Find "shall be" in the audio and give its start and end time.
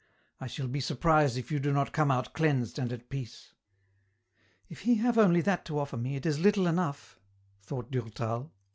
0.47-0.79